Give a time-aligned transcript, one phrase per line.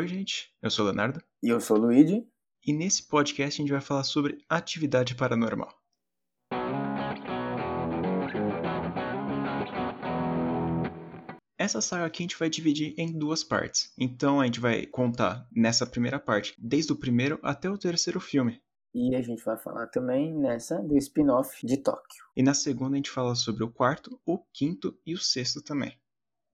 [0.00, 0.50] Oi, gente.
[0.62, 1.22] Eu sou o Leonardo.
[1.42, 2.26] E eu sou o Luigi.
[2.66, 5.68] E nesse podcast a gente vai falar sobre atividade paranormal.
[11.58, 13.92] Essa saga aqui a gente vai dividir em duas partes.
[13.98, 18.58] Então a gente vai contar nessa primeira parte, desde o primeiro até o terceiro filme.
[18.94, 22.24] E a gente vai falar também nessa do spin-off de Tóquio.
[22.34, 25.94] E na segunda a gente fala sobre o quarto, o quinto e o sexto também.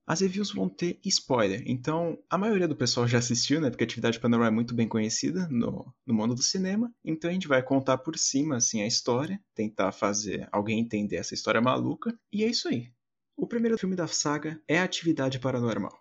[0.09, 3.69] As reviews vão ter spoiler, então a maioria do pessoal já assistiu, né?
[3.69, 6.89] Porque a Atividade Paranormal é muito bem conhecida no, no mundo do cinema.
[7.03, 11.33] Então a gente vai contar por cima, assim, a história, tentar fazer alguém entender essa
[11.33, 12.17] história maluca.
[12.31, 12.89] E é isso aí.
[13.35, 15.91] O primeiro filme da saga é Atividade Paranormal.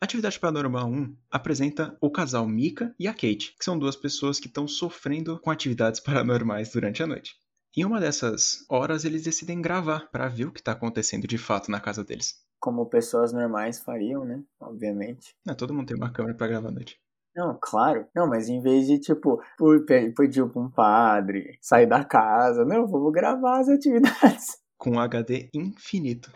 [0.00, 4.46] Atividade Paranormal 1 apresenta o casal Mika e a Kate, que são duas pessoas que
[4.46, 7.34] estão sofrendo com atividades paranormais durante a noite.
[7.76, 11.70] Em uma dessas horas, eles decidem gravar para ver o que está acontecendo de fato
[11.70, 12.34] na casa deles.
[12.58, 14.42] Como pessoas normais fariam, né?
[14.60, 15.36] Obviamente.
[15.46, 17.00] Não, todo mundo tem uma câmera para gravar à noite.
[17.34, 18.08] Não, claro.
[18.12, 19.40] Não, mas em vez de, tipo,
[20.16, 24.58] pedir pra um padre, sair da casa, não, vou gravar as atividades.
[24.76, 26.32] Com HD infinito.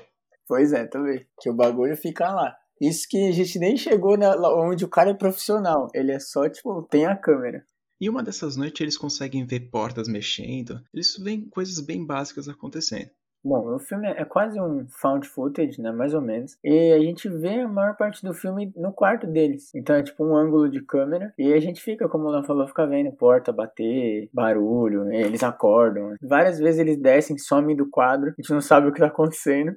[0.46, 1.26] Pois é, também.
[1.40, 2.56] Que o bagulho fica lá.
[2.80, 5.88] Isso que a gente nem chegou na, onde o cara é profissional.
[5.92, 7.66] Ele é só, tipo, tem a câmera.
[8.04, 10.78] E uma dessas noites eles conseguem ver portas mexendo.
[10.92, 13.08] Eles veem coisas bem básicas acontecendo.
[13.42, 15.90] Bom, o filme é quase um found footage, né?
[15.90, 16.58] Mais ou menos.
[16.62, 19.74] E a gente vê a maior parte do filme no quarto deles.
[19.74, 21.32] Então é tipo um ângulo de câmera.
[21.38, 26.14] E a gente fica, como o Léo falou, fica vendo porta bater, barulho, eles acordam.
[26.20, 28.34] Várias vezes eles descem, somem do quadro.
[28.36, 29.74] A gente não sabe o que tá acontecendo.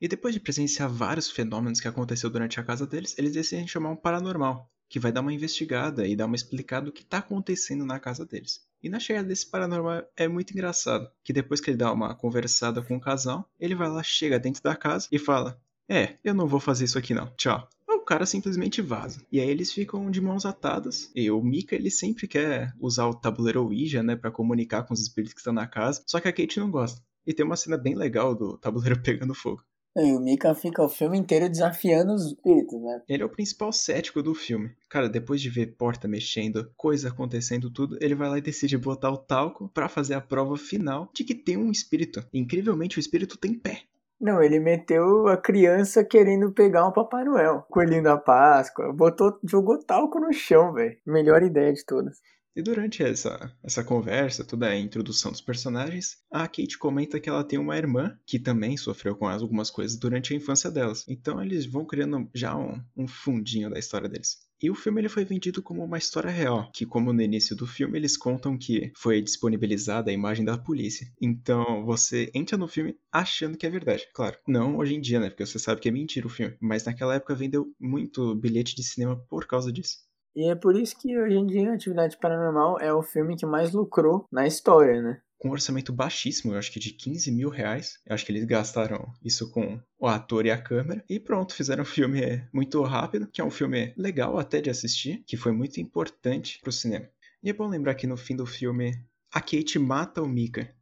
[0.00, 3.90] E depois de presenciar vários fenômenos que aconteceu durante a casa deles, eles decidem chamar
[3.90, 7.82] um paranormal, que vai dar uma investigada e dar uma explicada do que está acontecendo
[7.82, 8.60] na casa deles.
[8.82, 12.82] E na chegada desse paranormal é muito engraçado, que depois que ele dá uma conversada
[12.82, 15.58] com o casal, ele vai lá, chega dentro da casa e fala:
[15.88, 17.26] "É, eu não vou fazer isso aqui não.
[17.36, 19.24] Tchau." O cara simplesmente vaza.
[19.32, 21.10] E aí eles ficam de mãos atadas.
[21.14, 25.00] E o Mika, ele sempre quer usar o tabuleiro Ouija, né, para comunicar com os
[25.00, 27.00] espíritos que estão na casa, só que a Kate não gosta.
[27.26, 29.64] E tem uma cena bem legal do tabuleiro pegando fogo.
[29.96, 33.02] E o Mika fica o filme inteiro desafiando os espíritos, né?
[33.06, 34.74] Ele é o principal cético do filme.
[34.88, 39.10] Cara, depois de ver porta mexendo, coisa acontecendo, tudo, ele vai lá e decide botar
[39.10, 42.24] o talco para fazer a prova final de que tem um espírito.
[42.32, 43.82] Incrivelmente, o espírito tem pé.
[44.18, 47.66] Não, ele meteu a criança querendo pegar um Papai Noel.
[47.68, 48.92] Coelhinho da Páscoa.
[48.92, 50.96] Botou, jogou talco no chão, velho.
[51.04, 52.18] Melhor ideia de todas.
[52.54, 57.42] E durante essa, essa conversa, toda a introdução dos personagens, a Kate comenta que ela
[57.42, 61.04] tem uma irmã que também sofreu com algumas coisas durante a infância delas.
[61.08, 64.36] Então eles vão criando já um, um fundinho da história deles.
[64.62, 67.66] E o filme ele foi vendido como uma história real, que como no início do
[67.66, 71.10] filme eles contam que foi disponibilizada a imagem da polícia.
[71.20, 74.06] Então você entra no filme achando que é verdade.
[74.14, 75.30] Claro, não hoje em dia, né?
[75.30, 76.54] Porque você sabe que é mentira o filme.
[76.60, 79.96] Mas naquela época vendeu muito bilhete de cinema por causa disso.
[80.34, 83.72] E é por isso que hoje em dia Atividade Paranormal é o filme que mais
[83.72, 85.20] lucrou na história, né?
[85.38, 87.98] Com um orçamento baixíssimo, eu acho que de 15 mil reais.
[88.06, 91.04] Eu acho que eles gastaram isso com o ator e a câmera.
[91.08, 95.22] E pronto, fizeram um filme muito rápido, que é um filme legal até de assistir,
[95.26, 97.08] que foi muito importante pro cinema.
[97.42, 98.92] E é bom lembrar que no fim do filme,
[99.34, 100.72] a Kate mata o Mika.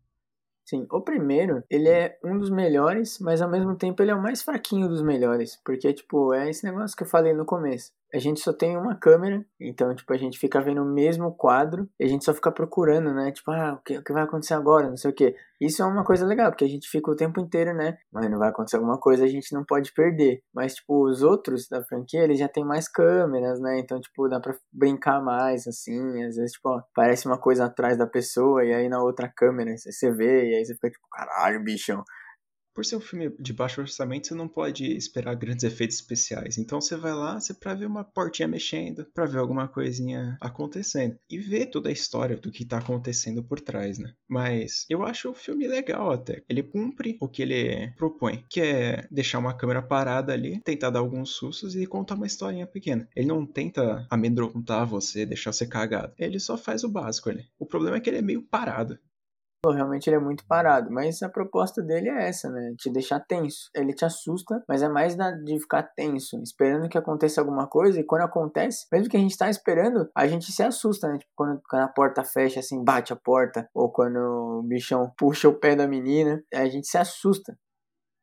[0.65, 4.23] Sim, o primeiro, ele é um dos melhores, mas ao mesmo tempo ele é o
[4.23, 5.57] mais fraquinho dos melhores.
[5.65, 8.97] Porque, tipo, é esse negócio que eu falei no começo a gente só tem uma
[8.97, 12.51] câmera, então, tipo, a gente fica vendo o mesmo quadro e a gente só fica
[12.51, 13.31] procurando, né?
[13.31, 14.89] Tipo, ah, o que, o que vai acontecer agora?
[14.89, 15.35] Não sei o que.
[15.61, 17.99] Isso é uma coisa legal, porque a gente fica o tempo inteiro, né?
[18.13, 20.43] Mas não vai acontecer alguma coisa, a gente não pode perder.
[20.55, 23.79] Mas, tipo, os outros da franquia, eles já tem mais câmeras, né?
[23.79, 26.25] Então, tipo, dá pra brincar mais, assim.
[26.25, 29.75] Às vezes, tipo, ó, parece uma coisa atrás da pessoa e aí na outra câmera
[29.77, 32.03] você vê e aí você fica tipo, caralho, bichão
[32.75, 36.59] por ser um filme de baixo orçamento, você não pode esperar grandes efeitos especiais.
[36.59, 41.17] Então você vai lá, você para ver uma portinha mexendo, para ver alguma coisinha acontecendo
[41.29, 44.13] e ver toda a história do que tá acontecendo por trás, né?
[44.29, 46.43] Mas eu acho o filme legal até.
[46.49, 51.01] Ele cumpre o que ele propõe, que é deixar uma câmera parada ali, tentar dar
[51.01, 53.09] alguns sustos e contar uma historinha pequena.
[53.15, 56.15] Ele não tenta amedrontar você, deixar você cagado.
[56.19, 57.47] Ele só faz o básico ali.
[57.59, 58.99] O problema é que ele é meio parado
[59.67, 62.75] realmente ele é muito parado, mas a proposta dele é essa, né?
[62.79, 63.71] Te deixar tenso.
[63.75, 68.05] Ele te assusta, mas é mais de ficar tenso, esperando que aconteça alguma coisa, e
[68.05, 71.19] quando acontece, mesmo que a gente tá esperando, a gente se assusta, né?
[71.19, 75.49] Tipo, quando, quando a porta fecha, assim, bate a porta, ou quando o bichão puxa
[75.49, 77.57] o pé da menina, a gente se assusta.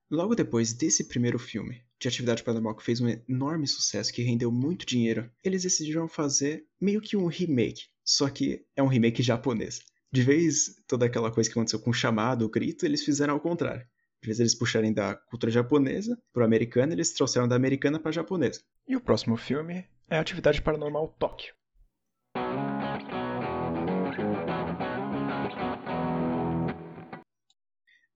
[0.09, 4.51] Logo depois desse primeiro filme, de Atividade Paranormal que fez um enorme sucesso, que rendeu
[4.51, 9.81] muito dinheiro, eles decidiram fazer meio que um remake, só que é um remake japonês.
[10.09, 13.41] De vez toda aquela coisa que aconteceu com o chamado, o grito, eles fizeram ao
[13.41, 13.85] contrário.
[14.23, 18.61] vez de eles puxarem da cultura japonesa pro americano, eles trouxeram da americana pra japonesa.
[18.87, 21.53] E o próximo filme é Atividade Paranormal Tóquio.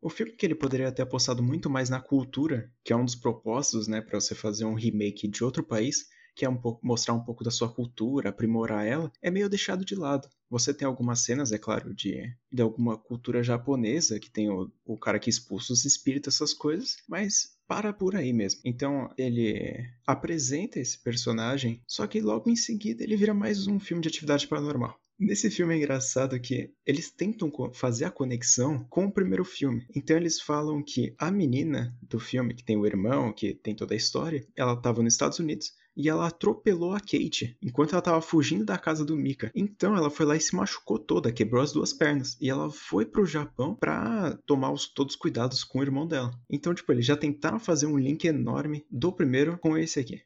[0.02, 3.16] O filme que ele poderia ter apostado muito mais na cultura, que é um dos
[3.16, 7.14] propósitos, né, para você fazer um remake de outro país, que é um pouco, mostrar
[7.14, 10.30] um pouco da sua cultura, aprimorar ela, é meio deixado de lado.
[10.50, 14.98] Você tem algumas cenas, é claro, de, de alguma cultura japonesa, que tem o, o
[14.98, 18.60] cara que expulsa os espíritos, essas coisas, mas para por aí mesmo.
[18.66, 24.02] Então ele apresenta esse personagem, só que logo em seguida ele vira mais um filme
[24.02, 25.00] de atividade paranormal.
[25.18, 29.86] Nesse filme é engraçado que eles tentam fazer a conexão com o primeiro filme.
[29.96, 33.94] Então eles falam que a menina do filme, que tem o irmão, que tem toda
[33.94, 38.22] a história, ela estava nos Estados Unidos e ela atropelou a Kate enquanto ela estava
[38.22, 39.52] fugindo da casa do Mika.
[39.54, 42.38] Então ela foi lá e se machucou toda, quebrou as duas pernas.
[42.40, 46.32] E ela foi pro Japão pra tomar os, todos os cuidados com o irmão dela.
[46.50, 50.22] Então, tipo, eles já tentaram fazer um link enorme do primeiro com esse aqui.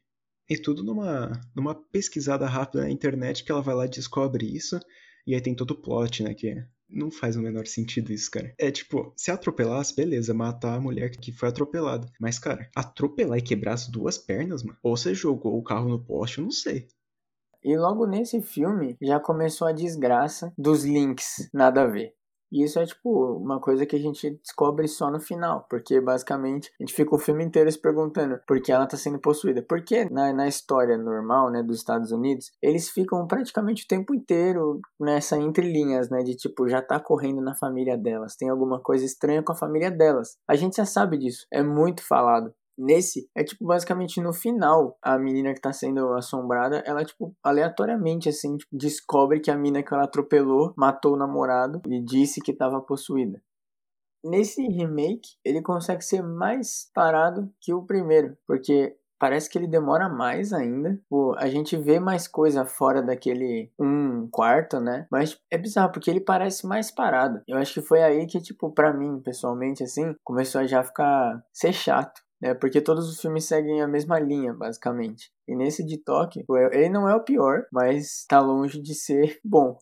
[0.48, 4.78] E tudo numa, numa pesquisada rápida na internet que ela vai lá e descobre isso.
[5.26, 6.34] E aí tem todo o plot, né?
[6.34, 8.54] Que não faz o menor sentido isso, cara.
[8.58, 12.08] É tipo, se atropelasse, beleza, matar a mulher que foi atropelada.
[12.20, 14.78] Mas, cara, atropelar e quebrar as duas pernas, mano.
[14.82, 16.88] Ou você jogou o carro no poste, eu não sei.
[17.62, 22.14] E logo nesse filme já começou a desgraça dos links, nada a ver.
[22.50, 26.70] E isso é, tipo, uma coisa que a gente descobre só no final, porque basicamente
[26.80, 29.62] a gente fica o filme inteiro se perguntando por que ela tá sendo possuída.
[29.62, 34.80] Porque na, na história normal, né, dos Estados Unidos, eles ficam praticamente o tempo inteiro
[34.98, 39.42] nessa entrelinhas, né, de tipo, já tá correndo na família delas, tem alguma coisa estranha
[39.42, 40.36] com a família delas.
[40.48, 42.52] A gente já sabe disso, é muito falado.
[42.78, 48.28] Nesse, é tipo, basicamente no final, a menina que tá sendo assombrada, ela, tipo, aleatoriamente,
[48.28, 52.52] assim, tipo, descobre que a mina que ela atropelou matou o namorado e disse que
[52.52, 53.40] tava possuída.
[54.24, 60.08] Nesse remake, ele consegue ser mais parado que o primeiro, porque parece que ele demora
[60.08, 60.98] mais ainda.
[61.08, 65.06] Pô, a gente vê mais coisa fora daquele um quarto, né?
[65.10, 67.40] Mas é bizarro, porque ele parece mais parado.
[67.46, 71.42] Eu acho que foi aí que, tipo, pra mim, pessoalmente, assim, começou a já ficar
[71.52, 72.54] ser chato né?
[72.54, 75.30] Porque todos os filmes seguem a mesma linha, basicamente.
[75.46, 79.78] E nesse de Tóquio, ele não é o pior, mas tá longe de ser bom.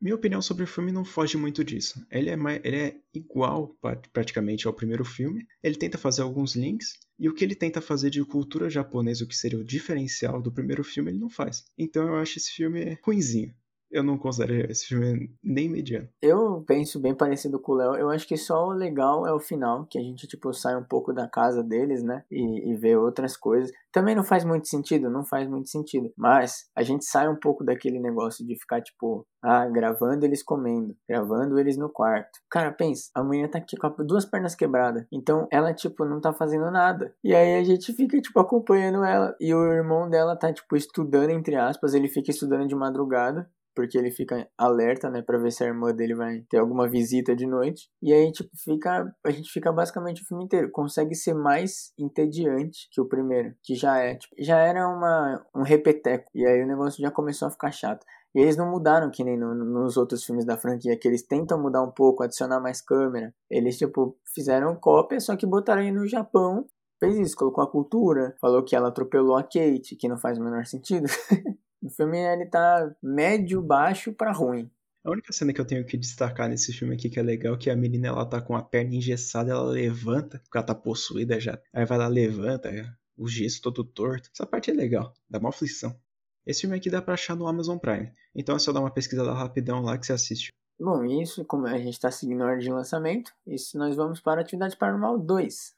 [0.00, 2.04] Minha opinião sobre o filme não foge muito disso.
[2.10, 3.76] Ele é, ele é igual
[4.12, 5.46] praticamente ao primeiro filme.
[5.62, 6.98] Ele tenta fazer alguns links.
[7.16, 10.50] E o que ele tenta fazer de cultura japonesa, o que seria o diferencial do
[10.50, 11.64] primeiro filme, ele não faz.
[11.78, 13.54] Então eu acho esse filme ruinzinho
[13.92, 16.08] eu não considero esse filme nem mediano.
[16.20, 17.94] Eu penso bem parecido com o Léo.
[17.94, 20.82] Eu acho que só o legal é o final, que a gente, tipo, sai um
[20.82, 22.24] pouco da casa deles, né?
[22.30, 23.70] E, e vê outras coisas.
[23.92, 26.10] Também não faz muito sentido, não faz muito sentido.
[26.16, 30.96] Mas a gente sai um pouco daquele negócio de ficar, tipo, ah, gravando eles comendo,
[31.06, 32.30] gravando eles no quarto.
[32.50, 35.04] Cara, pensa, a mulher tá aqui com duas pernas quebradas.
[35.12, 37.14] Então ela, tipo, não tá fazendo nada.
[37.22, 39.36] E aí a gente fica, tipo, acompanhando ela.
[39.38, 41.92] E o irmão dela tá, tipo, estudando, entre aspas.
[41.92, 45.92] Ele fica estudando de madrugada porque ele fica alerta, né, para ver se a irmã
[45.92, 47.88] dele vai ter alguma visita de noite.
[48.02, 50.70] E aí, tipo, fica, a gente fica basicamente o filme inteiro.
[50.70, 55.62] Consegue ser mais entediante que o primeiro, que já é, tipo, já era uma um
[55.62, 56.30] repeteco.
[56.34, 58.04] E aí o negócio já começou a ficar chato.
[58.34, 61.60] E eles não mudaram que nem no, nos outros filmes da franquia, que eles tentam
[61.60, 63.34] mudar um pouco, adicionar mais câmera.
[63.50, 66.66] Eles, tipo, fizeram cópia, só que botaram aí no Japão.
[67.02, 70.44] Fez isso, colocou a cultura, falou que ela atropelou a Kate, que não faz o
[70.44, 71.08] menor sentido.
[71.84, 74.70] O filme ele tá médio, baixo para ruim.
[75.04, 77.58] A única cena que eu tenho que destacar nesse filme aqui que é legal é
[77.58, 81.40] que a menina ela tá com a perna engessada, ela levanta, porque ela tá possuída
[81.40, 81.60] já.
[81.72, 82.70] Aí vai lá, levanta,
[83.16, 84.30] o gesso todo torto.
[84.32, 85.98] Essa parte é legal, dá uma aflição.
[86.46, 88.12] Esse filme aqui dá pra achar no Amazon Prime.
[88.32, 90.52] Então é só dar uma pesquisada rapidão lá que você assiste.
[90.78, 94.40] Bom, isso, como a gente tá seguindo a ordem de lançamento, isso nós vamos para
[94.40, 95.74] Atividade Paranormal 2.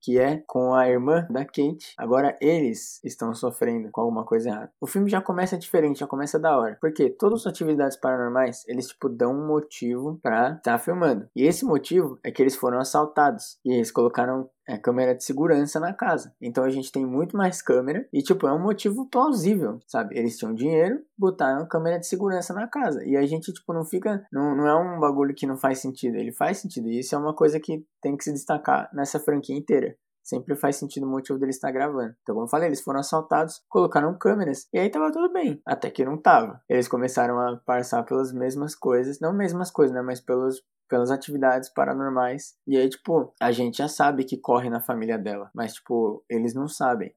[0.00, 1.94] Que é com a irmã da Kate.
[1.96, 4.72] Agora eles estão sofrendo com alguma coisa errada.
[4.80, 6.78] O filme já começa diferente, já começa da hora.
[6.80, 11.28] Porque todas as atividades paranormais, eles tipo dão um motivo pra estar tá filmando.
[11.34, 13.58] E esse motivo é que eles foram assaltados.
[13.64, 16.32] E eles colocaram é, câmera de segurança na casa.
[16.40, 20.16] Então a gente tem muito mais câmera e, tipo, é um motivo plausível, sabe?
[20.16, 23.04] Eles tinham dinheiro, botaram câmera de segurança na casa.
[23.04, 24.24] E a gente, tipo, não fica.
[24.32, 26.16] Não, não é um bagulho que não faz sentido.
[26.16, 26.88] Ele faz sentido.
[26.88, 30.76] E isso é uma coisa que tem que se destacar nessa franquia inteira sempre faz
[30.76, 32.14] sentido o motivo deles estar gravando.
[32.22, 35.90] Então, como eu falei, eles foram assaltados, colocaram câmeras e aí tava tudo bem, até
[35.90, 36.60] que não tava.
[36.68, 41.70] Eles começaram a passar pelas mesmas coisas, não mesmas coisas, né, mas pelos pelas atividades
[41.72, 42.54] paranormais.
[42.66, 46.52] E aí, tipo, a gente já sabe que corre na família dela, mas, tipo, eles
[46.54, 47.14] não sabem.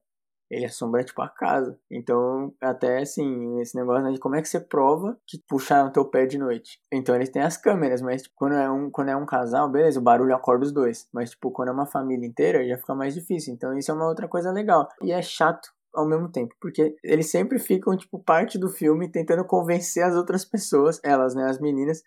[0.50, 1.76] ele assombra, tipo, a casa.
[1.90, 6.04] Então, até assim, esse negócio né, de como é que você prova que puxaram teu
[6.04, 6.78] pé de noite.
[6.92, 9.98] Então, eles têm as câmeras, mas tipo, quando, é um, quando é um casal, beleza,
[9.98, 11.08] o barulho acorda os dois.
[11.12, 13.52] Mas, tipo, quando é uma família inteira, já fica mais difícil.
[13.54, 14.88] Então, isso é uma outra coisa legal.
[15.02, 19.44] E é chato ao mesmo tempo, porque eles sempre ficam, tipo, parte do filme tentando
[19.44, 22.02] convencer as outras pessoas, elas, né, as meninas,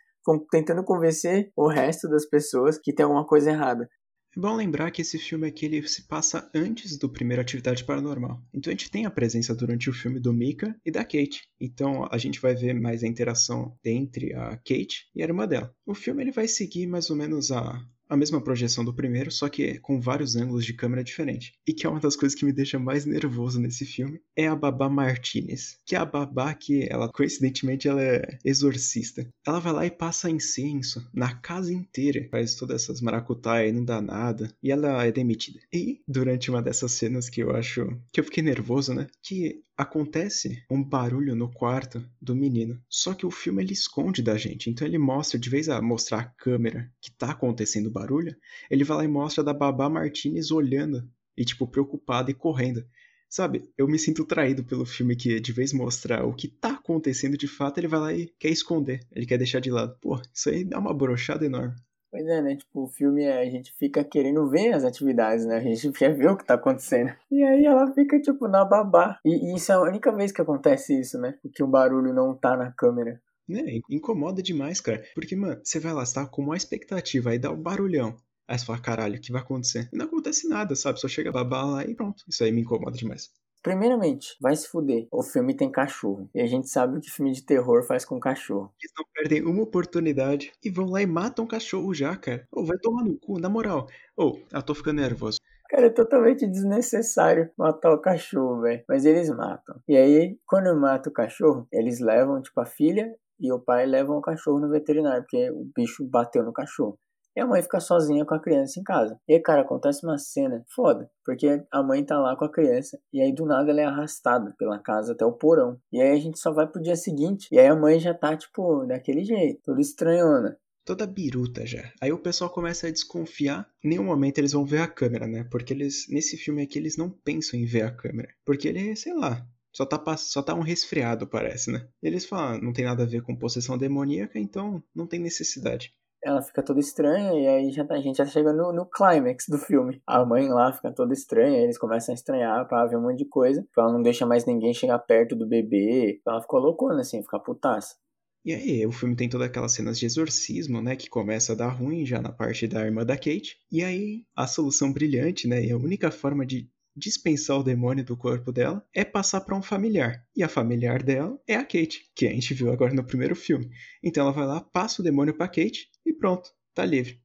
[0.52, 3.88] tentando convencer o resto das pessoas que tem alguma coisa errada.
[4.36, 8.40] É bom lembrar que esse filme aqui ele se passa antes do primeiro Atividade Paranormal.
[8.54, 11.42] Então a gente tem a presença durante o filme do Mika e da Kate.
[11.60, 15.74] Então a gente vai ver mais a interação entre a Kate e a irmã dela.
[15.88, 19.50] O filme ele vai seguir mais ou menos a, a mesma projeção do primeiro, só
[19.50, 21.54] que com vários ângulos de câmera diferentes.
[21.66, 24.56] E que é uma das coisas que me deixa mais nervoso nesse filme é a
[24.56, 29.28] Babá Martinez, que é a babá que ela coincidentemente ela é exorcista.
[29.46, 33.84] Ela vai lá e passa incenso na casa inteira, faz todas essas maracutaia e não
[33.84, 35.60] dá nada, e ela é demitida.
[35.74, 40.64] E durante uma dessas cenas que eu acho que eu fiquei nervoso, né, que acontece
[40.70, 42.82] um barulho no quarto do menino.
[42.90, 44.70] Só que o filme ele esconde da gente.
[44.70, 48.36] Então ele mostra, de vez a mostrar a câmera que tá acontecendo barulho,
[48.72, 51.08] ele vai lá e mostra da babá Martinez olhando
[51.38, 52.84] e tipo preocupada e correndo.
[53.30, 57.38] Sabe, eu me sinto traído pelo filme que, de vez mostrar o que tá acontecendo
[57.38, 59.98] de fato, ele vai lá e quer esconder, ele quer deixar de lado.
[60.02, 61.76] Pô, isso aí dá uma brochada enorme.
[62.10, 62.56] Pois é, né?
[62.56, 65.58] Tipo, o filme é, a gente fica querendo ver as atividades, né?
[65.58, 67.14] A gente quer ver o que tá acontecendo.
[67.30, 69.20] E aí ela fica, tipo, na babá.
[69.26, 71.38] E, e isso é a única vez que acontece isso, né?
[71.42, 73.22] Porque o barulho não tá na câmera.
[73.50, 75.04] É, incomoda demais, cara.
[75.16, 78.16] Porque, mano, você vai lá, você tá com uma expectativa, aí dá um barulhão.
[78.48, 79.90] Aí você fala, caralho, o que vai acontecer?
[79.92, 81.00] E não acontece nada, sabe?
[81.00, 82.24] Só chega a babá lá e pronto.
[82.28, 83.30] Isso aí me incomoda demais.
[83.62, 85.08] Primeiramente, vai se fuder.
[85.12, 86.30] O filme tem cachorro.
[86.34, 88.72] E a gente sabe o que filme de terror faz com cachorro.
[88.82, 92.48] Eles não perdem uma oportunidade e vão lá e matam o cachorro já, cara.
[92.52, 93.88] Ou oh, vai tomar no cu, na moral.
[94.16, 95.38] Ou, oh, eu tô ficando nervoso.
[95.70, 98.84] Cara, é totalmente desnecessário matar o cachorro, velho.
[98.88, 99.82] Mas eles matam.
[99.88, 104.18] E aí, quando mata o cachorro, eles levam, tipo, a filha e o pai levam
[104.18, 106.98] o cachorro no veterinário, porque o bicho bateu no cachorro.
[107.38, 109.16] E a mãe fica sozinha com a criança em casa.
[109.28, 111.08] E aí, cara, acontece uma cena foda.
[111.24, 113.00] Porque a mãe tá lá com a criança.
[113.14, 115.80] E aí, do nada, ela é arrastada pela casa até o porão.
[115.92, 117.48] E aí, a gente só vai pro dia seguinte.
[117.52, 119.62] E aí, a mãe já tá, tipo, daquele jeito.
[119.64, 121.92] Toda estranhona toda biruta já.
[122.00, 123.70] Aí o pessoal começa a desconfiar.
[123.84, 125.44] Em nenhum momento eles vão ver a câmera, né?
[125.52, 128.30] Porque eles, nesse filme aqui, eles não pensam em ver a câmera.
[128.46, 131.86] Porque ele, sei lá, só tá, só tá um resfriado, parece, né?
[132.02, 135.94] eles falam, ah, não tem nada a ver com possessão demoníaca, então não tem necessidade
[136.28, 139.46] ela fica toda estranha e aí já, tá, a gente já chega no, no clímax
[139.48, 140.02] do filme.
[140.06, 143.26] A mãe lá fica toda estranha, eles começam a estranhar pra ver um monte de
[143.26, 143.66] coisa.
[143.78, 146.22] Ela não deixa mais ninguém chegar perto do bebê.
[146.28, 147.96] Ela ficou loucona, assim, fica putaça.
[148.44, 151.70] E aí, o filme tem todas aquelas cenas de exorcismo, né, que começa a dar
[151.70, 153.58] ruim já na parte da irmã da Kate.
[153.72, 158.18] E aí, a solução brilhante, né, e a única forma de dispensar o demônio do
[158.18, 160.26] corpo dela é passar para um familiar.
[160.36, 163.70] E a familiar dela é a Kate, que a gente viu agora no primeiro filme.
[164.04, 167.22] Então ela vai lá, passa o demônio para Kate e pronto, tá livre.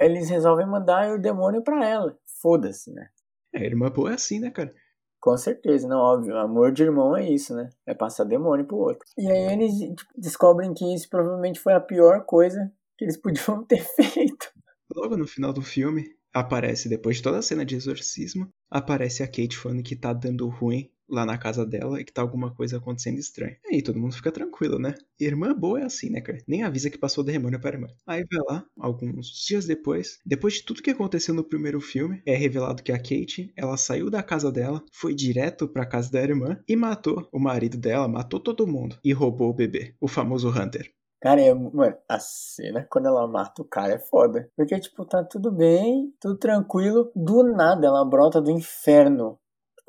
[0.00, 2.18] Eles resolvem mandar o demônio para ela.
[2.40, 3.08] Foda-se, né?
[3.54, 4.72] É, irmã boa é assim, né, cara?
[5.20, 6.36] Com certeza, não, óbvio.
[6.36, 7.68] Amor de irmão é isso, né?
[7.84, 9.04] É passar demônio pro outro.
[9.18, 13.64] E aí eles tipo, descobrem que isso provavelmente foi a pior coisa que eles podiam
[13.64, 14.50] ter feito.
[14.94, 19.26] Logo no final do filme, aparece, depois de toda a cena de exorcismo, aparece a
[19.26, 22.76] Kate falando que tá dando ruim lá na casa dela e que tá alguma coisa
[22.76, 23.56] acontecendo estranha.
[23.70, 24.94] E aí todo mundo fica tranquilo, né?
[25.18, 26.38] Irmã boa é assim, né, cara?
[26.46, 27.88] Nem avisa que passou demônio pra irmã.
[28.06, 32.34] Aí vai lá, alguns dias depois, depois de tudo que aconteceu no primeiro filme, é
[32.34, 36.58] revelado que a Kate, ela saiu da casa dela, foi direto pra casa da irmã
[36.68, 40.92] e matou o marido dela, matou todo mundo e roubou o bebê, o famoso Hunter.
[41.20, 44.48] Cara, é, mano, a cena quando ela mata o cara é foda.
[44.56, 47.10] Porque, tipo, tá tudo bem, tudo tranquilo.
[47.14, 49.36] Do nada ela brota do inferno.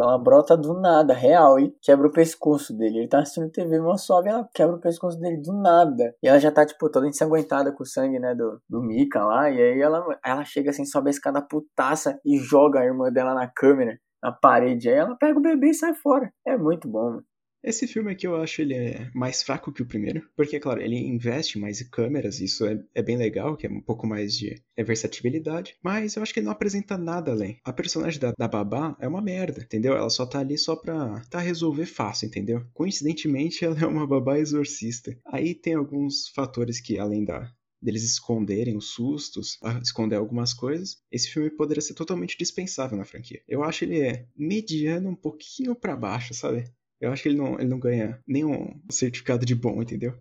[0.03, 2.99] Ela brota do nada, real, e quebra o pescoço dele.
[2.99, 6.15] Ele tá assistindo TV, uma sobe, ela quebra o pescoço dele do nada.
[6.23, 9.49] E ela já tá, tipo, toda ensanguentada com o sangue, né, do, do Mika lá.
[9.49, 13.33] E aí ela, ela chega assim, sobe a escada putaça e joga a irmã dela
[13.33, 14.89] na câmera, na parede.
[14.89, 16.31] Aí ela pega o bebê e sai fora.
[16.45, 17.28] É muito bom, mano.
[17.63, 20.95] Esse filme aqui eu acho ele é mais fraco que o primeiro, porque, claro, ele
[20.95, 24.61] investe mais em câmeras, isso é, é bem legal, que é um pouco mais de
[24.77, 27.59] é versatilidade, mas eu acho que ele não apresenta nada além.
[27.65, 29.93] A personagem da, da Babá é uma merda, entendeu?
[29.93, 32.65] Ela só tá ali só pra tá resolver fácil, entendeu?
[32.73, 35.17] Coincidentemente, ela é uma babá exorcista.
[35.25, 37.51] Aí tem alguns fatores que, além da,
[37.81, 43.41] deles esconderem os sustos, esconder algumas coisas, esse filme poderia ser totalmente dispensável na franquia.
[43.47, 46.65] Eu acho ele é mediano um pouquinho para baixo, sabe?
[46.99, 50.13] Eu acho que ele não, ele não ganha nenhum certificado de bom, entendeu?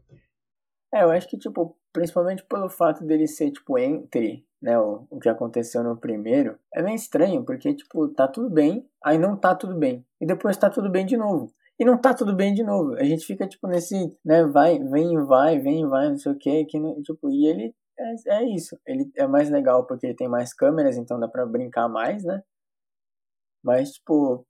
[0.94, 5.18] É, eu acho que, tipo, principalmente pelo fato dele ser, tipo, entre né, o, o
[5.18, 9.54] que aconteceu no primeiro, é meio estranho, porque, tipo, tá tudo bem, aí não tá
[9.54, 10.04] tudo bem.
[10.20, 11.52] E depois tá tudo bem de novo.
[11.78, 12.94] E não tá tudo bem de novo.
[12.94, 16.64] A gente fica, tipo, nesse, né, vai, vem, vai, vem, vai, não sei o que,
[16.64, 18.78] que tipo, e ele é, é isso.
[18.86, 22.42] Ele é mais legal porque ele tem mais câmeras, então dá pra brincar mais, né?
[23.62, 24.46] Mas, tipo,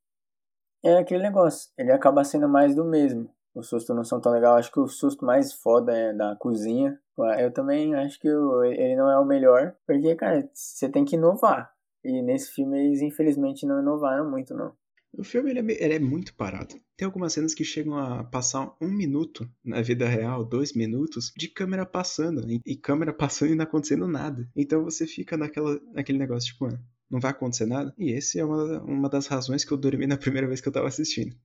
[0.82, 1.70] é aquele negócio.
[1.76, 3.30] Ele acaba sendo mais do mesmo.
[3.54, 4.56] Os sustos não são tão legal.
[4.56, 6.98] Acho que o susto mais foda é da cozinha.
[7.38, 9.74] Eu também acho que ele não é o melhor.
[9.86, 11.72] Porque, cara, você tem que inovar.
[12.04, 14.72] E nesse filme eles infelizmente não inovaram muito, não.
[15.12, 16.74] O filme ele é, ele é, muito parado.
[16.96, 21.48] Tem algumas cenas que chegam a passar um minuto na vida real, dois minutos, de
[21.48, 22.48] câmera passando.
[22.48, 24.48] E, e câmera passando e não acontecendo nada.
[24.54, 26.78] Então você fica naquela, naquele negócio, tipo, ah,
[27.10, 27.94] não vai acontecer nada.
[27.98, 30.72] E esse é uma, uma das razões que eu dormi na primeira vez que eu
[30.72, 31.36] tava assistindo.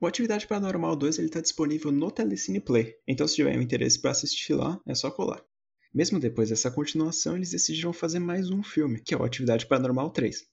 [0.00, 4.54] O Atividade Paranormal 2 está disponível no Telecine Play, então se tiver interesse para assistir
[4.54, 5.40] lá, é só colar.
[5.94, 10.10] Mesmo depois dessa continuação, eles decidiram fazer mais um filme, que é o Atividade Paranormal
[10.10, 10.44] 3.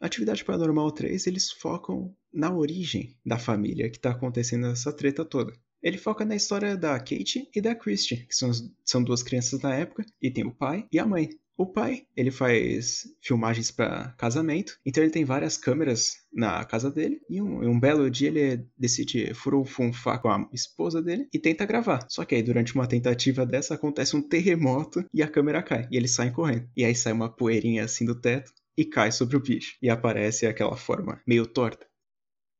[0.00, 5.52] Atividade Paranormal 3, eles focam na origem da família que está acontecendo essa treta toda.
[5.84, 8.50] Ele foca na história da Kate e da Christie, que são,
[8.82, 11.28] são duas crianças da época, e tem o pai e a mãe.
[11.56, 17.20] O pai, ele faz filmagens para casamento, então ele tem várias câmeras na casa dele,
[17.30, 22.06] e um, um belo dia ele decide furunfunfar com a esposa dele e tenta gravar.
[22.08, 25.96] Só que aí durante uma tentativa dessa acontece um terremoto e a câmera cai, e
[25.96, 26.68] eles saem correndo.
[26.74, 30.46] E aí sai uma poeirinha assim do teto e cai sobre o bicho, e aparece
[30.46, 31.86] aquela forma meio torta.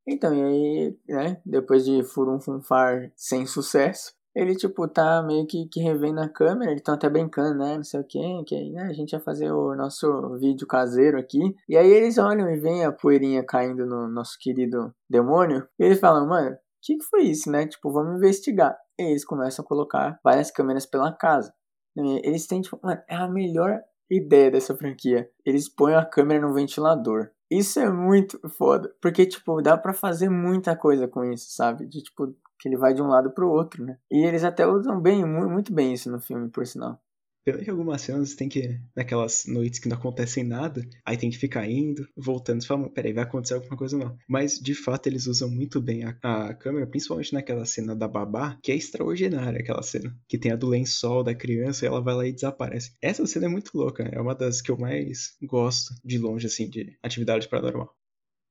[0.06, 5.80] Então, e aí, né, depois de furunfunfar sem sucesso, ele, tipo, tá meio que, que
[5.80, 7.76] revendo a câmera, eles estão até brincando, né?
[7.76, 11.16] Não sei o quê, que aí, né, a gente vai fazer o nosso vídeo caseiro
[11.18, 11.38] aqui.
[11.68, 15.66] E aí eles olham e veem a poeirinha caindo no nosso querido demônio.
[15.78, 17.66] E eles falam, mano, o que, que foi isso, né?
[17.66, 18.76] Tipo, vamos investigar.
[18.98, 21.54] E eles começam a colocar várias câmeras pela casa.
[21.96, 25.30] Eles têm, tipo, mano, é a melhor ideia dessa franquia.
[25.46, 27.30] Eles põem a câmera no ventilador.
[27.50, 31.86] Isso é muito foda, porque, tipo, dá para fazer muita coisa com isso, sabe?
[31.86, 33.98] De, tipo, que ele vai de um lado pro outro, né?
[34.10, 37.00] E eles até usam bem, muito bem isso no filme, por sinal.
[37.44, 38.80] Pena que algumas cenas tem que.
[38.96, 43.24] Naquelas noites que não acontecem nada, aí tem que ficar indo, voltando falando, peraí, vai
[43.24, 44.16] acontecer alguma coisa não.
[44.26, 48.58] Mas de fato eles usam muito bem a, a, câmera, principalmente naquela cena da babá,
[48.62, 50.16] que é extraordinária aquela cena.
[50.26, 52.94] Que tem a do lençol da criança e ela vai lá e desaparece.
[53.02, 56.68] Essa cena é muito louca, é uma das que eu mais gosto de longe, assim,
[56.68, 57.94] de atividade paranormal.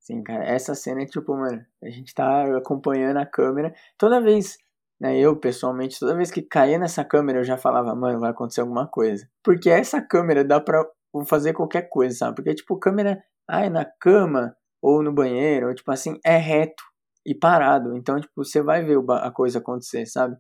[0.04, 3.74] Sim, cara, essa cena é tipo, mano, a gente tá acompanhando a câmera.
[3.98, 4.58] Toda vez,
[5.00, 8.62] né, eu pessoalmente, toda vez que caía nessa câmera, eu já falava, mano, vai acontecer
[8.62, 9.28] alguma coisa.
[9.44, 10.86] Porque essa câmera dá pra
[11.28, 12.36] fazer qualquer coisa, sabe?
[12.36, 16.84] Porque, tipo, câmera, é na cama ou no banheiro, ou, tipo assim, é reto
[17.26, 17.96] e parado.
[17.96, 20.36] Então, tipo, você vai ver a coisa acontecer, sabe?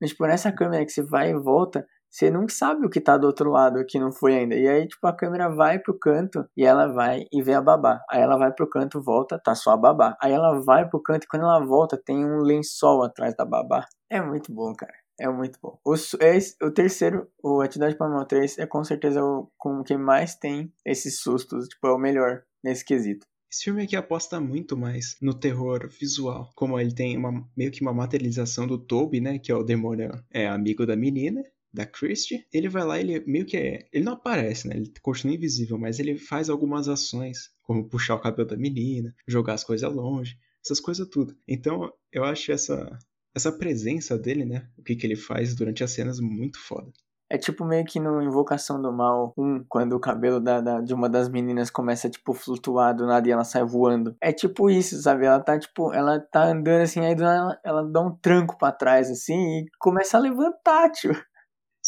[0.00, 3.16] Mas, tipo, nessa câmera que você vai e volta, você não sabe o que tá
[3.16, 4.56] do outro lado, que não foi ainda.
[4.56, 8.02] E aí, tipo, a câmera vai pro canto e ela vai e vê a babá.
[8.10, 10.16] Aí ela vai pro canto, volta, tá só a babá.
[10.20, 13.86] Aí ela vai pro canto e quando ela volta, tem um lençol atrás da babá.
[14.10, 14.92] É muito bom, cara.
[15.20, 15.78] É muito bom.
[15.84, 20.34] O, é, o terceiro, o Atividade Paranormal 3, é com certeza o com que mais
[20.34, 21.68] tem esses sustos.
[21.68, 23.24] Tipo, é o melhor nesse quesito.
[23.52, 26.50] Esse filme aqui aposta muito mais no terror visual.
[26.56, 29.38] Como ele tem uma, meio que uma materialização do Toby, né?
[29.38, 33.46] Que é o demônio, é amigo da menina da Christie, ele vai lá, ele meio
[33.46, 34.76] que é, ele não aparece, né?
[34.76, 39.54] Ele continua invisível, mas ele faz algumas ações, como puxar o cabelo da menina, jogar
[39.54, 41.36] as coisas longe, essas coisas tudo.
[41.46, 42.98] Então, eu acho essa
[43.34, 44.68] essa presença dele, né?
[44.76, 46.90] O que que ele faz durante as cenas muito foda.
[47.32, 50.92] É tipo meio que no Invocação do Mal 1, quando o cabelo da, da, de
[50.92, 54.16] uma das meninas começa, tipo, flutuar do nada e ela sai voando.
[54.20, 55.26] É tipo isso, sabe?
[55.26, 59.08] Ela tá, tipo, ela tá andando assim, aí ela, ela dá um tranco para trás,
[59.08, 61.12] assim, e começa a levantar, tio.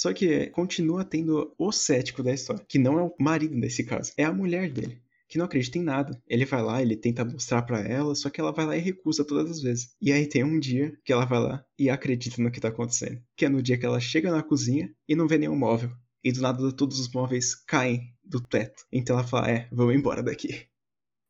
[0.02, 4.12] Só que continua tendo o cético da história, que não é o marido nesse caso,
[4.16, 6.20] é a mulher dele, que não acredita em nada.
[6.26, 9.24] Ele vai lá, ele tenta mostrar para ela, só que ela vai lá e recusa
[9.24, 9.94] todas as vezes.
[10.02, 13.22] E aí tem um dia que ela vai lá e acredita no que tá acontecendo,
[13.36, 15.92] que é no dia que ela chega na cozinha e não vê nenhum móvel.
[16.24, 18.84] E do nada todos os móveis caem do teto.
[18.90, 20.66] Então ela fala: "É, vamos embora daqui".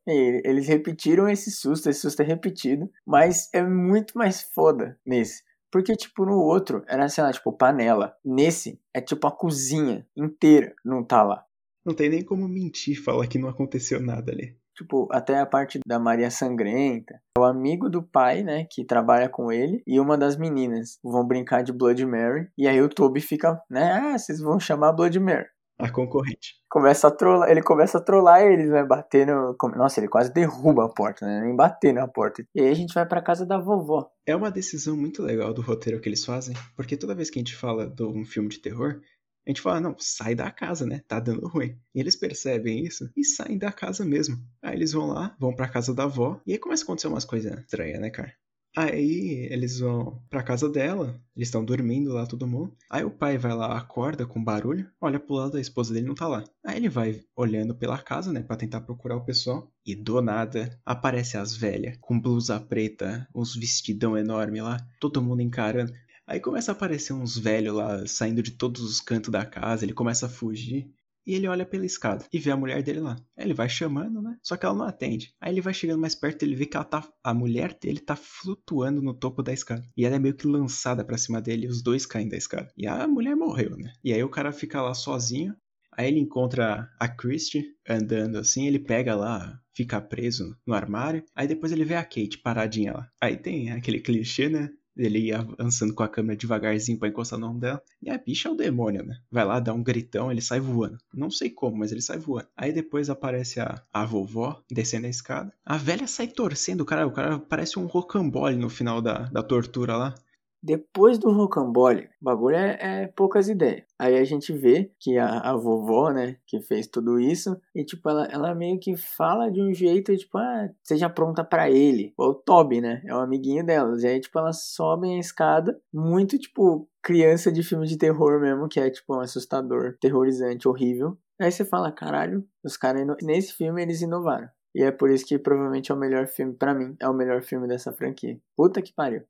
[0.06, 5.42] Eles repetiram esse susto, esse susto é repetido, mas é muito mais foda nesse.
[5.72, 8.14] Porque, tipo, no outro era, sei lá, tipo, panela.
[8.22, 11.46] Nesse é tipo a cozinha inteira não tá lá.
[11.84, 14.54] Não tem nem como mentir, falar que não aconteceu nada ali.
[14.76, 17.20] Tipo, até a parte da Maria Sangrenta.
[17.36, 21.62] O amigo do pai, né, que trabalha com ele, e uma das meninas vão brincar
[21.62, 22.48] de Blood Mary.
[22.56, 25.46] E aí o Toby fica, né, ah, vocês vão chamar Blood Mary.
[25.78, 26.54] A concorrente.
[26.70, 29.56] Começa a trollar, ele começa a trollar eles, vai bater no.
[29.76, 31.40] Nossa, ele quase derruba a porta, né?
[31.40, 32.44] Nem bater na porta.
[32.54, 34.08] E aí a gente vai pra casa da vovó.
[34.26, 37.40] É uma decisão muito legal do roteiro que eles fazem, porque toda vez que a
[37.40, 39.00] gente fala de um filme de terror,
[39.46, 41.02] a gente fala, não, sai da casa, né?
[41.08, 41.76] Tá dando ruim.
[41.94, 44.36] E eles percebem isso e saem da casa mesmo.
[44.62, 47.24] Aí eles vão lá, vão pra casa da avó, e aí começa a acontecer umas
[47.24, 48.32] coisas estranhas, né, cara?
[48.74, 52.74] Aí eles vão pra casa dela, eles estão dormindo lá todo mundo.
[52.88, 56.14] Aí o pai vai lá, acorda com barulho, olha pro lado, a esposa dele não
[56.14, 56.42] tá lá.
[56.64, 59.70] Aí ele vai olhando pela casa, né, pra tentar procurar o pessoal.
[59.84, 65.42] E do nada aparece as velhas, com blusa preta, uns vestidão enorme lá, todo mundo
[65.42, 65.92] encarando.
[66.26, 69.92] Aí começa a aparecer uns velhos lá, saindo de todos os cantos da casa, ele
[69.92, 70.90] começa a fugir.
[71.26, 73.16] E ele olha pela escada e vê a mulher dele lá.
[73.36, 74.36] Aí ele vai chamando, né?
[74.42, 75.34] Só que ela não atende.
[75.40, 78.16] Aí ele vai chegando mais perto ele vê que ela tá, a mulher dele tá
[78.16, 79.82] flutuando no topo da escada.
[79.96, 82.72] E ela é meio que lançada para cima dele e os dois caem da escada.
[82.76, 83.92] E a mulher morreu, né?
[84.02, 85.54] E aí o cara fica lá sozinho.
[85.94, 91.22] Aí ele encontra a Christie andando assim, ele pega lá, fica preso no armário.
[91.34, 93.08] Aí depois ele vê a Kate paradinha lá.
[93.20, 94.70] Aí tem aquele clichê, né?
[94.96, 97.82] Ele ia avançando com a câmera devagarzinho para encostar no ombro dela.
[98.02, 99.18] E a bicha é o demônio, né?
[99.30, 100.98] Vai lá, dá um gritão, ele sai voando.
[101.12, 102.48] Não sei como, mas ele sai voando.
[102.56, 105.52] Aí depois aparece a, a vovó descendo a escada.
[105.64, 107.06] A velha sai torcendo, cara.
[107.06, 110.14] O cara parece um rocambole no final da, da tortura lá.
[110.62, 113.84] Depois do rocambole, o bagulho é, é, poucas ideias.
[113.98, 118.08] Aí a gente vê que a, a vovó, né, que fez tudo isso, e tipo,
[118.08, 122.14] ela, ela meio que fala de um jeito, tipo, ah, seja pronta para ele.
[122.16, 124.04] O Toby, né, é o amiguinho delas.
[124.04, 128.68] E aí, tipo, elas sobem a escada, muito, tipo, criança de filme de terror mesmo,
[128.68, 131.18] que é, tipo, um assustador, terrorizante, horrível.
[131.40, 134.48] Aí você fala, caralho, os caras, nesse filme eles inovaram.
[134.74, 137.42] E é por isso que provavelmente é o melhor filme, para mim, é o melhor
[137.42, 138.40] filme dessa franquia.
[138.56, 139.22] Puta que pariu.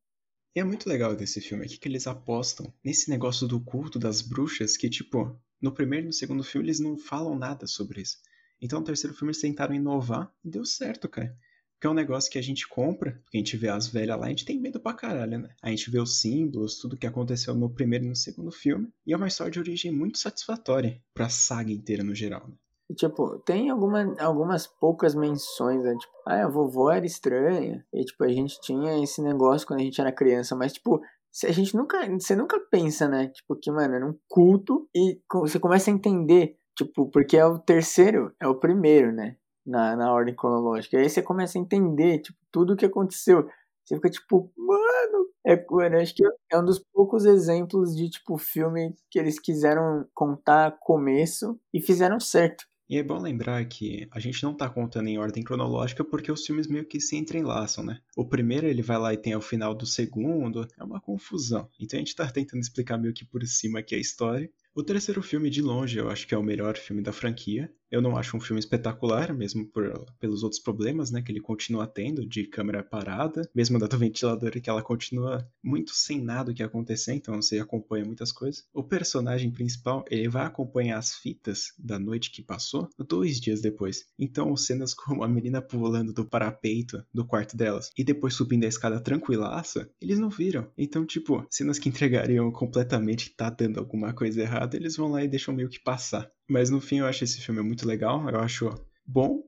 [0.55, 4.21] E é muito legal desse filme aqui que eles apostam nesse negócio do culto das
[4.21, 8.19] bruxas que, tipo, no primeiro e no segundo filme eles não falam nada sobre isso.
[8.61, 11.35] Então no terceiro filme eles tentaram inovar e deu certo, cara.
[11.73, 14.27] Porque é um negócio que a gente compra, porque a gente vê as velhas lá,
[14.27, 15.49] a gente tem medo pra caralho, né?
[15.63, 18.93] A gente vê os símbolos, tudo que aconteceu no primeiro e no segundo filme.
[19.07, 22.55] E é uma história de origem muito satisfatória pra saga inteira no geral, né?
[22.93, 25.97] E, tipo, tem alguma, algumas poucas menções, né?
[25.97, 27.83] Tipo, ah, a vovó era estranha.
[27.91, 30.55] E, tipo, a gente tinha esse negócio quando a gente era criança.
[30.55, 31.01] Mas, tipo,
[31.45, 31.99] a gente nunca...
[32.21, 33.29] Você nunca pensa, né?
[33.29, 34.87] Tipo, que, mano, era um culto.
[34.95, 39.37] E você começa a entender, tipo, porque é o terceiro, é o primeiro, né?
[39.65, 40.99] Na, na ordem cronológica.
[40.99, 43.49] E aí você começa a entender, tipo, tudo o que aconteceu.
[43.87, 48.37] Você fica tipo, mano, é, mano, acho que é um dos poucos exemplos de, tipo,
[48.37, 52.65] filme que eles quiseram contar começo e fizeram certo.
[52.93, 56.45] E é bom lembrar que a gente não tá contando em ordem cronológica porque os
[56.45, 57.99] filmes meio que se entrelaçam, né?
[58.15, 61.71] O primeiro ele vai lá e tem o final do segundo, é uma confusão.
[61.81, 64.53] Então a gente tá tentando explicar meio que por cima aqui a história.
[64.75, 67.73] O terceiro filme, de longe, eu acho que é o melhor filme da franquia.
[67.93, 71.87] Eu não acho um filme espetacular, mesmo por, pelos outros problemas, né, que ele continua
[71.87, 76.55] tendo, de câmera parada, mesmo da do ventilador, que ela continua muito sem nada o
[76.55, 78.65] que acontecer, então você acompanha muitas coisas.
[78.73, 84.07] O personagem principal, ele vai acompanhar as fitas da noite que passou dois dias depois.
[84.19, 88.69] Então, cenas como a menina pulando do parapeito do quarto delas e depois subindo a
[88.69, 90.67] escada tranquilaça, eles não viram.
[90.79, 95.23] Então, tipo, cenas que entregariam completamente que tá dando alguma coisa errada, eles vão lá
[95.23, 96.31] e deixam meio que passar.
[96.53, 98.69] Mas no fim eu acho esse filme muito legal, eu acho
[99.07, 99.43] bom,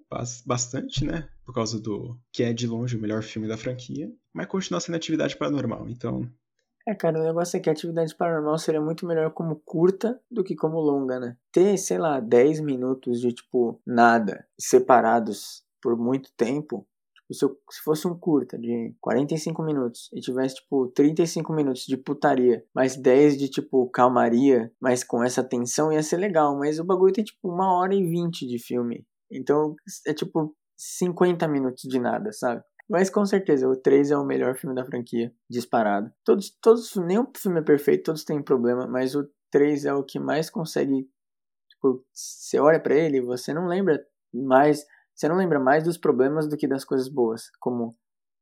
[0.47, 1.29] bastante, né?
[1.45, 4.95] Por causa do que é de longe o melhor filme da franquia, mas continua sendo
[4.97, 6.27] atividade paranormal, então.
[6.89, 10.43] É, cara, o negócio é que a atividade paranormal seria muito melhor como curta do
[10.43, 11.37] que como longa, né?
[11.53, 16.87] Ter, sei lá, 10 minutos de tipo nada separados por muito tempo
[17.33, 21.97] se, eu, se fosse um curta de 45 minutos e tivesse, tipo, 35 minutos de
[21.97, 26.59] putaria, mais 10 de, tipo, calmaria, mas com essa tensão ia ser legal.
[26.59, 29.07] Mas o bagulho tem, tipo, uma hora e vinte de filme.
[29.31, 29.75] Então,
[30.07, 32.63] é, tipo, 50 minutos de nada, sabe?
[32.89, 36.13] Mas com certeza, o 3 é o melhor filme da franquia, disparado.
[36.25, 40.19] Todos, todos, nenhum filme é perfeito, todos têm problema, mas o 3 é o que
[40.19, 41.09] mais consegue.
[41.71, 44.85] Tipo, você olha para ele, você não lembra mais
[45.15, 47.97] você não lembra mais dos problemas do que das coisas boas, como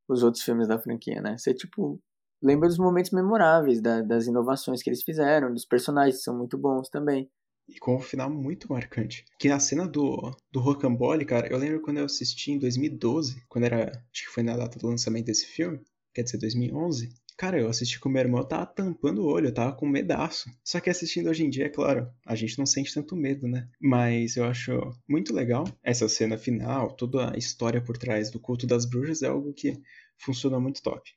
[0.09, 1.37] os outros filmes da franquia, né?
[1.37, 2.01] Você, tipo,
[2.43, 6.59] lembra dos momentos memoráveis, da, das inovações que eles fizeram, dos personagens que são muito
[6.59, 7.31] bons também.
[7.69, 9.25] E com um final muito marcante.
[9.39, 13.65] Que na cena do, do Rocambole, cara, eu lembro quando eu assisti em 2012, quando
[13.65, 13.87] era.
[14.13, 15.81] Acho que foi na data do lançamento desse filme,
[16.13, 17.15] quer dizer, 2011.
[17.43, 20.49] Cara, eu assisti com meu irmão, eu tava tampando o olho, eu tava com medaço.
[20.63, 23.69] Só que assistindo hoje em dia, é claro, a gente não sente tanto medo, né?
[23.81, 24.71] Mas eu acho
[25.09, 29.27] muito legal essa cena final, toda a história por trás do culto das bruxas é
[29.27, 29.77] algo que
[30.19, 31.11] funciona muito top.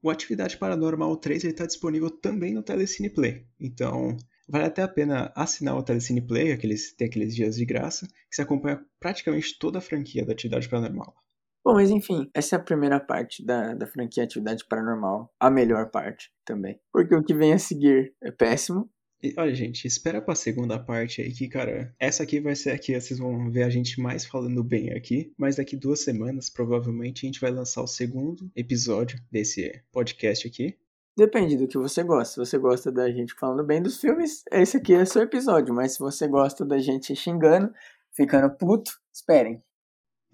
[0.00, 3.44] O Atividade Paranormal 3 está disponível também no Telecine Play.
[3.58, 4.16] Então,
[4.48, 8.36] vale até a pena assinar o Telecine Play, aqueles, tem aqueles dias de graça, que
[8.36, 11.23] você acompanha praticamente toda a franquia da Atividade Paranormal.
[11.64, 15.32] Bom, mas enfim, essa é a primeira parte da, da franquia Atividade Paranormal.
[15.40, 16.78] A melhor parte também.
[16.92, 18.90] Porque o que vem a seguir é péssimo.
[19.22, 23.00] E, olha, gente, espera pra segunda parte aí que, cara, essa aqui vai ser aqui,
[23.00, 27.28] vocês vão ver a gente mais falando bem aqui, mas daqui duas semanas, provavelmente, a
[27.28, 30.76] gente vai lançar o segundo episódio desse podcast aqui.
[31.16, 32.34] Depende do que você gosta.
[32.34, 35.72] Se você gosta da gente falando bem dos filmes, esse aqui é seu episódio.
[35.72, 37.72] Mas se você gosta da gente xingando,
[38.12, 39.62] ficando puto, esperem.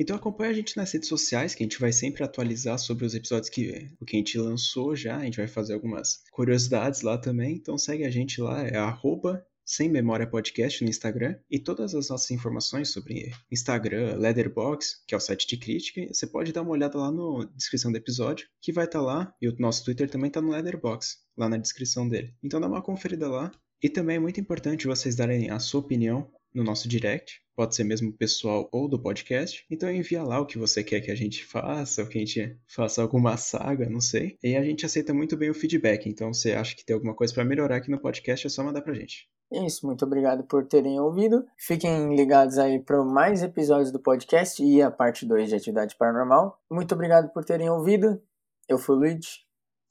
[0.01, 3.15] Então acompanha a gente nas redes sociais, que a gente vai sempre atualizar sobre os
[3.15, 5.19] episódios que o que a gente lançou já.
[5.19, 7.57] A gente vai fazer algumas curiosidades lá também.
[7.57, 12.09] Então segue a gente lá, é arroba sem Memória Podcast no Instagram e todas as
[12.09, 16.73] nossas informações sobre Instagram, Leatherbox, que é o site de crítica, você pode dar uma
[16.73, 20.09] olhada lá na descrição do episódio, que vai estar tá lá, e o nosso Twitter
[20.09, 22.35] também está no Leatherbox, lá na descrição dele.
[22.43, 23.53] Então dá uma conferida lá.
[23.83, 27.85] E também é muito importante vocês darem a sua opinião no nosso direct, pode ser
[27.85, 29.67] mesmo pessoal ou do podcast.
[29.71, 32.59] Então envia lá o que você quer que a gente faça, ou que a gente
[32.67, 34.39] faça alguma saga, não sei.
[34.43, 37.15] E a gente aceita muito bem o feedback, então se você acha que tem alguma
[37.15, 39.29] coisa para melhorar aqui no podcast, é só mandar pra gente.
[39.53, 41.45] É isso, muito obrigado por terem ouvido.
[41.59, 46.59] Fiquem ligados aí para mais episódios do podcast e a parte 2 de Atividade Paranormal.
[46.71, 48.23] Muito obrigado por terem ouvido.
[48.67, 49.45] Eu fui o Luigi.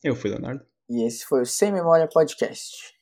[0.04, 0.66] Eu fui o Leonardo.
[0.90, 2.98] E esse foi o Sem Memória Podcast.